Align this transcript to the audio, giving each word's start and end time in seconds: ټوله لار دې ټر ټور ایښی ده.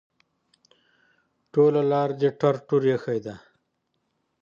ټوله 1.53 1.81
لار 1.91 2.09
دې 2.19 2.29
ټر 2.39 2.55
ټور 2.67 2.83
ایښی 2.91 3.19
ده. 3.25 3.35